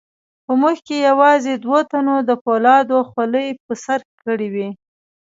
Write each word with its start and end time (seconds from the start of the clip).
په 0.45 0.53
موږ 0.61 0.77
کې 0.87 0.97
یوازې 1.09 1.53
دوو 1.63 1.79
تنو 1.91 2.15
د 2.29 2.31
فولادو 2.43 2.97
خولۍ 3.09 3.47
په 3.65 3.73
سر 3.83 3.99
کړې 4.23 4.47
وې. 4.53 4.69